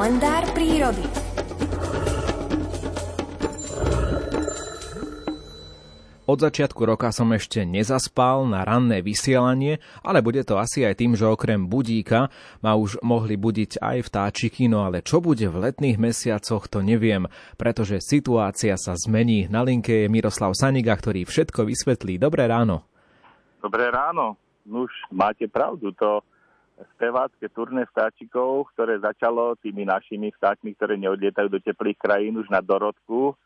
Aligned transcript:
Kalendár 0.00 0.48
prírody. 0.56 1.04
Od 6.24 6.38
začiatku 6.40 6.88
roka 6.88 7.12
som 7.12 7.28
ešte 7.36 7.68
nezaspal 7.68 8.48
na 8.48 8.64
ranné 8.64 9.04
vysielanie, 9.04 9.76
ale 10.00 10.24
bude 10.24 10.40
to 10.48 10.56
asi 10.56 10.88
aj 10.88 11.04
tým, 11.04 11.20
že 11.20 11.28
okrem 11.28 11.68
budíka 11.68 12.32
ma 12.64 12.80
už 12.80 13.04
mohli 13.04 13.36
budiť 13.36 13.76
aj 13.76 14.08
vtáčiky, 14.08 14.72
no 14.72 14.88
ale 14.88 15.04
čo 15.04 15.20
bude 15.20 15.44
v 15.52 15.68
letných 15.68 16.00
mesiacoch, 16.00 16.64
to 16.72 16.80
neviem, 16.80 17.28
pretože 17.60 18.00
situácia 18.00 18.80
sa 18.80 18.96
zmení. 18.96 19.52
Na 19.52 19.60
linke 19.60 20.08
je 20.08 20.08
Miroslav 20.08 20.56
Saniga, 20.56 20.96
ktorý 20.96 21.28
všetko 21.28 21.68
vysvetlí. 21.68 22.16
Dobré 22.16 22.48
ráno. 22.48 22.88
Dobré 23.60 23.92
ráno. 23.92 24.40
Už 24.64 24.88
máte 25.12 25.44
pravdu, 25.44 25.92
to 25.92 26.24
spevácké 26.96 27.48
turné 27.52 27.84
vtáčikov, 27.88 28.72
ktoré 28.74 29.00
začalo 29.00 29.56
tými 29.60 29.84
našimi 29.84 30.32
vtáčmi, 30.34 30.76
ktoré 30.76 30.96
neodlietajú 30.96 31.48
do 31.52 31.60
teplých 31.60 31.98
krajín 32.00 32.40
už 32.40 32.48
na 32.48 32.64
Dorodku, 32.64 33.36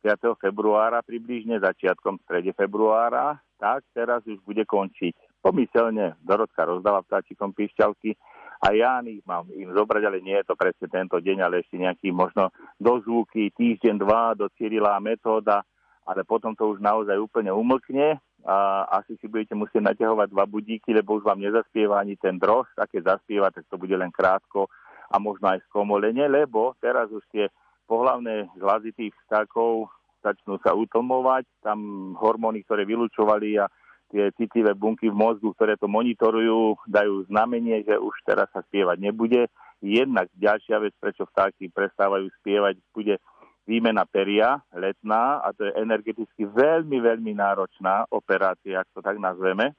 5. 0.00 0.40
februára 0.40 1.04
približne, 1.04 1.60
začiatkom 1.60 2.24
strede 2.24 2.56
februára, 2.56 3.36
tak 3.60 3.84
teraz 3.92 4.24
už 4.24 4.40
bude 4.48 4.64
končiť. 4.64 5.12
Pomyselne 5.44 6.16
Dorotka 6.24 6.64
rozdáva 6.64 7.04
vtáčikom 7.04 7.52
píšťalky 7.52 8.16
a 8.64 8.72
ja 8.72 9.00
ich 9.04 9.24
mám 9.28 9.48
im 9.52 9.72
zobrať, 9.72 10.02
ale 10.08 10.18
nie 10.24 10.36
je 10.40 10.48
to 10.48 10.54
presne 10.56 10.88
tento 10.88 11.20
deň, 11.20 11.44
ale 11.44 11.60
ešte 11.60 11.76
nejaký 11.76 12.12
možno 12.12 12.52
dozvuky, 12.80 13.52
týždeň, 13.52 14.00
dva 14.00 14.32
do 14.36 14.48
Cyrila 14.56 14.96
metóda, 15.00 15.64
ale 16.08 16.24
potom 16.24 16.56
to 16.56 16.68
už 16.72 16.80
naozaj 16.80 17.16
úplne 17.20 17.52
umlkne 17.52 18.20
a 18.44 18.88
asi 19.00 19.20
si 19.20 19.28
budete 19.28 19.52
musieť 19.52 19.84
naťahovať 19.84 20.28
dva 20.32 20.44
budíky, 20.48 20.96
lebo 20.96 21.20
už 21.20 21.28
vám 21.28 21.40
nezaspieva 21.40 22.00
ani 22.00 22.16
ten 22.16 22.40
drož, 22.40 22.68
také 22.72 23.04
zaspieva, 23.04 23.52
tak 23.52 23.68
to 23.68 23.76
bude 23.76 23.92
len 23.92 24.08
krátko 24.08 24.68
a 25.10 25.20
možno 25.20 25.52
aj 25.52 25.60
skomolenie, 25.68 26.24
lebo 26.30 26.72
teraz 26.80 27.10
už 27.12 27.20
tie 27.34 27.52
pohlavné 27.84 28.48
zlazy 28.56 28.94
tých 28.94 29.14
vtákov 29.26 29.90
začnú 30.22 30.60
sa 30.60 30.76
utlmovať, 30.76 31.48
tam 31.64 32.12
hormóny, 32.16 32.62
ktoré 32.64 32.84
vylúčovali 32.84 33.56
a 33.60 33.66
tie 34.10 34.28
citlivé 34.36 34.74
bunky 34.74 35.08
v 35.08 35.16
mozgu, 35.16 35.54
ktoré 35.54 35.78
to 35.78 35.86
monitorujú, 35.86 36.76
dajú 36.84 37.24
znamenie, 37.30 37.86
že 37.86 37.96
už 37.96 38.14
teraz 38.26 38.50
sa 38.52 38.60
spievať 38.66 38.98
nebude. 39.00 39.48
Jednak 39.80 40.28
ďalšia 40.36 40.76
vec, 40.82 40.92
prečo 41.00 41.24
vtáky 41.24 41.72
prestávajú 41.72 42.28
spievať, 42.42 42.76
bude 42.92 43.16
výmena 43.70 44.02
peria 44.02 44.58
letná 44.74 45.38
a 45.46 45.54
to 45.54 45.70
je 45.70 45.78
energeticky 45.78 46.42
veľmi, 46.42 46.98
veľmi 46.98 47.38
náročná 47.38 48.10
operácia, 48.10 48.82
ak 48.82 48.90
to 48.90 48.98
tak 48.98 49.22
nazveme. 49.22 49.78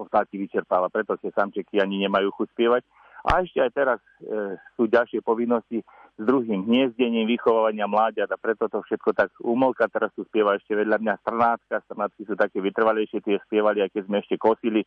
To 0.00 0.08
vtáky 0.08 0.40
vyčerpáva, 0.40 0.88
preto 0.88 1.20
tie 1.20 1.28
samčeky 1.36 1.76
ani 1.76 2.08
nemajú 2.08 2.32
chuť 2.32 2.48
spievať. 2.56 2.82
A 3.22 3.44
ešte 3.44 3.60
aj 3.60 3.70
teraz 3.76 4.00
e, 4.24 4.56
sú 4.74 4.88
ďalšie 4.88 5.20
povinnosti 5.20 5.84
s 6.18 6.22
druhým 6.24 6.66
hniezdením, 6.66 7.30
vychovávania 7.30 7.86
mláďat 7.86 8.34
a 8.34 8.40
preto 8.40 8.66
to 8.66 8.82
všetko 8.82 9.14
tak 9.14 9.30
umolka. 9.44 9.86
Teraz 9.92 10.10
tu 10.16 10.26
spieva 10.26 10.56
ešte 10.58 10.74
vedľa 10.74 10.98
mňa 10.98 11.14
strnátka. 11.22 11.84
Strnátky 11.86 12.22
sú 12.26 12.34
také 12.34 12.58
vytrvalejšie, 12.58 13.22
tie 13.22 13.38
spievali, 13.46 13.84
aj 13.84 13.94
keď 13.94 14.02
sme 14.08 14.16
ešte 14.24 14.36
kosili 14.40 14.82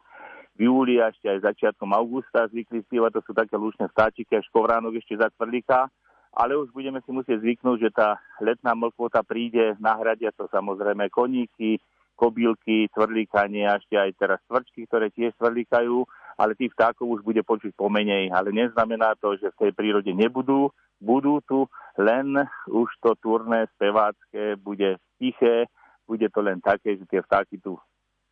v 0.55 0.71
júli 0.71 0.99
ešte 0.99 1.27
aj 1.31 1.47
začiatkom 1.51 1.91
augusta 1.95 2.47
zvykli 2.51 2.83
spievať. 2.87 3.11
To 3.19 3.21
sú 3.23 3.31
také 3.31 3.55
lučné 3.55 3.87
vtáčiky, 3.91 4.35
až 4.35 4.47
kovránok 4.51 4.99
ešte 4.99 5.15
za 5.15 5.31
tvrdlíka. 5.35 5.87
Ale 6.35 6.59
už 6.59 6.75
budeme 6.75 6.99
si 7.07 7.15
musieť 7.15 7.39
zvyknúť, 7.39 7.77
že 7.79 7.91
tá 7.95 8.19
letná 8.43 8.75
mlkvota 8.75 9.23
príde, 9.23 9.79
nahradia 9.79 10.35
to 10.35 10.51
samozrejme 10.51 11.07
koníky, 11.07 11.79
kobylky, 12.15 12.91
tvrdlíkanie 12.91 13.63
a 13.67 13.79
ešte 13.79 13.95
aj 13.95 14.11
teraz 14.19 14.39
tvrčky, 14.47 14.87
ktoré 14.87 15.11
tiež 15.15 15.35
tvrdlíkajú 15.39 16.03
ale 16.35 16.55
tých 16.55 16.75
vtákov 16.75 17.19
už 17.19 17.21
bude 17.23 17.41
počuť 17.43 17.71
pomenej. 17.75 18.31
Ale 18.31 18.51
neznamená 18.51 19.15
to, 19.19 19.39
že 19.39 19.51
v 19.55 19.59
tej 19.67 19.71
prírode 19.71 20.11
nebudú. 20.11 20.71
Budú 20.99 21.43
tu, 21.43 21.67
len 21.99 22.39
už 22.71 22.87
to 23.03 23.15
turné 23.19 23.67
spevácké 23.75 24.55
bude 24.59 24.95
tiché, 25.19 25.67
bude 26.07 26.27
to 26.31 26.39
len 26.39 26.59
také, 26.63 26.95
že 26.95 27.03
tie 27.07 27.19
vtáky 27.19 27.59
tu 27.59 27.75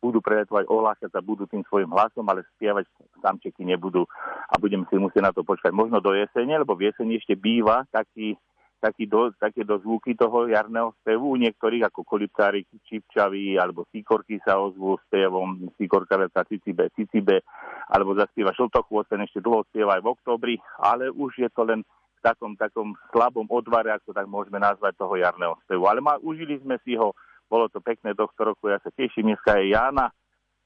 budú 0.04 0.20
preletovať, 0.20 0.68
ohlásať 0.68 1.08
sa 1.08 1.24
budú 1.24 1.48
tým 1.48 1.64
svojim 1.64 1.88
hlasom, 1.88 2.28
ale 2.28 2.44
spievať 2.56 2.84
samčeky 3.24 3.64
nebudú 3.64 4.04
a 4.52 4.54
budeme 4.60 4.84
si 4.92 5.00
musieť 5.00 5.22
na 5.24 5.32
to 5.32 5.40
počkať 5.40 5.72
možno 5.72 6.04
do 6.04 6.12
jesene, 6.12 6.60
lebo 6.60 6.76
v 6.76 6.92
jeseni 6.92 7.16
ešte 7.16 7.32
býva 7.40 7.88
taký 7.88 8.36
taký 8.84 9.08
do, 9.08 9.32
také 9.40 9.64
zvuky 9.64 10.12
toho 10.12 10.44
jarného 10.52 10.92
spevu. 11.00 11.32
U 11.32 11.40
niektorých 11.40 11.88
ako 11.88 12.04
koliptári, 12.04 12.68
čipčaví 12.84 13.56
alebo 13.56 13.88
síkorky 13.88 14.36
sa 14.44 14.60
ozvú 14.60 15.00
spevom, 15.08 15.72
síkorka 15.80 16.20
sa 16.28 16.44
cicibe, 16.44 16.92
cicibe, 16.92 17.40
alebo 17.88 18.12
zaspieva 18.12 18.52
ten 19.08 19.24
ešte 19.24 19.40
dlho 19.40 19.64
spieva 19.72 19.96
aj 19.96 20.04
v 20.04 20.12
oktobri, 20.12 20.54
ale 20.76 21.08
už 21.08 21.32
je 21.40 21.48
to 21.48 21.64
len 21.64 21.80
v 21.80 22.20
takom, 22.20 22.52
takom 22.60 22.92
slabom 23.08 23.48
odvare, 23.48 23.88
ako 23.96 24.12
tak 24.12 24.28
môžeme 24.28 24.60
nazvať 24.60 25.00
toho 25.00 25.16
jarného 25.16 25.56
spevu. 25.64 25.88
Ale 25.88 26.04
ma, 26.04 26.20
užili 26.20 26.60
sme 26.60 26.76
si 26.84 26.92
ho, 27.00 27.16
bolo 27.54 27.70
to 27.70 27.78
pekné 27.78 28.18
tohto 28.18 28.50
roku, 28.50 28.66
ja 28.66 28.82
sa 28.82 28.90
teším, 28.90 29.30
dneska 29.30 29.62
je 29.62 29.70
Jana, 29.70 30.10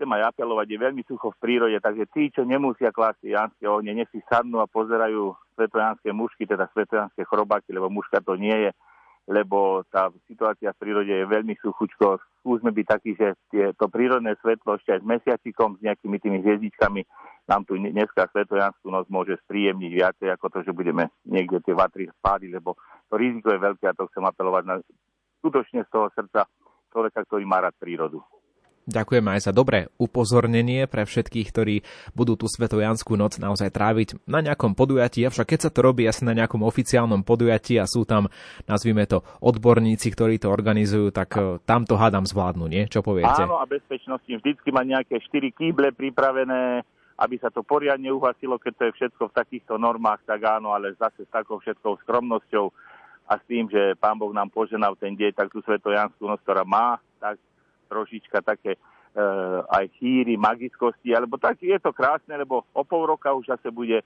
chcem 0.01 0.09
aj 0.09 0.33
apelovať, 0.33 0.73
je 0.73 0.79
veľmi 0.81 1.03
sucho 1.05 1.37
v 1.37 1.41
prírode, 1.45 1.77
takže 1.85 2.09
tí, 2.17 2.33
čo 2.33 2.49
nemusia 2.49 2.89
klásť 2.89 3.29
janské 3.29 3.69
ohne, 3.69 3.93
nech 3.93 4.09
si 4.09 4.25
sadnú 4.25 4.65
a 4.65 4.71
pozerajú 4.73 5.37
svetojanské 5.53 6.17
mušky, 6.17 6.49
teda 6.49 6.65
svetojanské 6.73 7.29
chrobáky, 7.29 7.77
lebo 7.77 7.93
muška 7.93 8.25
to 8.25 8.41
nie 8.41 8.57
je, 8.57 8.71
lebo 9.29 9.85
tá 9.93 10.09
situácia 10.25 10.73
v 10.73 10.81
prírode 10.81 11.13
je 11.13 11.29
veľmi 11.29 11.61
suchučko. 11.61 12.25
Skúsme 12.41 12.73
byť 12.73 12.87
takí, 12.89 13.13
že 13.13 13.37
tie, 13.53 13.77
to 13.77 13.93
prírodné 13.93 14.33
svetlo 14.41 14.81
ešte 14.81 14.97
aj 14.97 15.01
s 15.05 15.11
mesiacikom, 15.13 15.77
s 15.77 15.85
nejakými 15.85 16.17
tými 16.17 16.41
hviezdičkami, 16.41 17.05
nám 17.53 17.69
tu 17.69 17.77
dneska 17.77 18.33
svetojanskú 18.33 18.89
noc 18.89 19.13
môže 19.13 19.37
spríjemniť 19.45 19.93
viacej 19.93 20.29
ako 20.33 20.47
to, 20.49 20.59
že 20.65 20.73
budeme 20.73 21.13
niekde 21.29 21.61
tie 21.61 21.77
vatry 21.77 22.09
spádiť, 22.09 22.51
lebo 22.57 22.81
to 23.13 23.21
riziko 23.21 23.53
je 23.53 23.61
veľké 23.61 23.85
a 23.85 23.97
to 23.97 24.09
chcem 24.09 24.25
apelovať 24.25 24.65
na 24.65 24.77
skutočne 25.41 25.83
z 25.85 25.91
toho 25.91 26.07
srdca 26.13 26.45
človeka, 26.91 27.25
ktorý 27.25 27.45
má 27.45 27.63
rád 27.63 27.77
prírodu. 27.79 28.21
Ďakujeme 28.89 29.37
aj 29.37 29.41
za 29.45 29.53
dobré 29.53 29.93
upozornenie 30.01 30.89
pre 30.89 31.05
všetkých, 31.05 31.49
ktorí 31.53 31.85
budú 32.17 32.41
tú 32.41 32.49
Svetojanskú 32.49 33.21
noc 33.21 33.37
naozaj 33.37 33.69
tráviť 33.69 34.25
na 34.25 34.41
nejakom 34.41 34.73
podujatí, 34.73 35.29
avšak 35.29 35.53
keď 35.53 35.69
sa 35.69 35.71
to 35.71 35.85
robí 35.85 36.09
asi 36.09 36.25
na 36.25 36.33
nejakom 36.33 36.65
oficiálnom 36.65 37.21
podujatí 37.21 37.77
a 37.77 37.85
sú 37.85 38.09
tam, 38.09 38.33
nazvime 38.65 39.05
to, 39.05 39.21
odborníci, 39.45 40.09
ktorí 40.09 40.41
to 40.41 40.49
organizujú, 40.49 41.13
tak 41.13 41.37
e, 41.37 41.61
tam 41.69 41.85
to 41.85 42.01
hádam 42.01 42.25
zvládnu, 42.25 42.65
nie? 42.65 42.89
Čo 42.89 43.05
poviete? 43.05 43.45
Áno, 43.45 43.61
a 43.61 43.69
bezpečnosti 43.69 44.33
vždycky 44.33 44.73
má 44.73 44.81
nejaké 44.89 45.21
4 45.21 45.53
kýble 45.53 45.93
pripravené, 45.93 46.81
aby 47.21 47.37
sa 47.37 47.53
to 47.53 47.61
poriadne 47.61 48.09
uhasilo, 48.09 48.57
keď 48.57 48.73
to 48.73 48.83
je 48.89 48.97
všetko 49.05 49.29
v 49.29 49.37
takýchto 49.37 49.77
normách, 49.77 50.25
tak 50.25 50.41
áno, 50.49 50.73
ale 50.73 50.97
zase 50.97 51.29
s 51.29 51.31
takou 51.35 51.61
všetkou 51.61 52.01
skromnosťou 52.09 52.73
a 53.29 53.37
s 53.37 53.45
tým, 53.45 53.69
že 53.69 53.93
Pán 54.01 54.17
Boh 54.17 54.33
nám 54.33 54.49
poženal 54.49 54.97
ten 54.97 55.13
deň, 55.13 55.37
tak 55.37 55.53
tú 55.53 55.61
Svetojanskú 55.61 56.25
noc, 56.25 56.41
ktorá 56.41 56.65
má, 56.65 56.97
tak 57.21 57.37
trošička 57.93 58.41
také 58.41 58.75
e, 58.75 58.81
aj 59.69 59.85
chýry, 60.01 60.41
magickosti, 60.41 61.13
alebo 61.13 61.37
tak 61.37 61.61
je 61.61 61.77
to 61.77 61.93
krásne, 61.93 62.33
lebo 62.33 62.65
o 62.73 62.83
pol 62.89 63.05
roka 63.05 63.29
už 63.37 63.53
zase 63.53 63.69
bude 63.69 64.01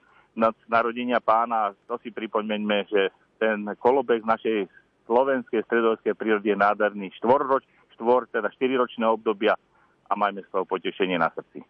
narodenia 0.66 1.22
pána. 1.22 1.70
To 1.86 2.02
si 2.02 2.10
pripomeňme, 2.10 2.78
že 2.90 3.14
ten 3.38 3.62
kolobek 3.78 4.26
našej 4.26 4.66
slovenskej 5.06 5.62
stredovskej 5.66 6.18
prírody 6.18 6.54
je 6.54 6.58
nádherný 6.58 7.14
štvorroč, 7.22 7.62
štvor, 7.94 8.26
teda 8.30 8.50
štyriročné 8.50 9.06
obdobia 9.06 9.54
a 10.10 10.12
majme 10.18 10.42
z 10.42 10.50
toho 10.50 10.66
potešenie 10.66 11.18
na 11.18 11.30
srdci. 11.30 11.62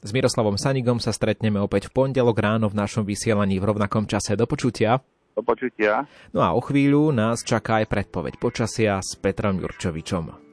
S 0.00 0.16
Miroslavom 0.16 0.56
Sanigom 0.56 0.96
sa 0.96 1.12
stretneme 1.12 1.60
opäť 1.60 1.92
v 1.92 1.96
pondelok 1.96 2.36
ráno 2.40 2.72
v 2.72 2.78
našom 2.80 3.04
vysielaní 3.04 3.60
v 3.60 3.68
rovnakom 3.68 4.08
čase. 4.08 4.32
Do 4.32 4.48
počutia. 4.48 5.04
Do 5.40 5.48
počutia. 5.48 6.04
No 6.36 6.44
a 6.44 6.52
o 6.52 6.60
chvíľu 6.60 7.16
nás 7.16 7.40
čaká 7.40 7.80
aj 7.80 7.88
predpoveď 7.88 8.36
počasia 8.36 9.00
s 9.00 9.16
Petrom 9.16 9.56
Jurčovičom. 9.56 10.49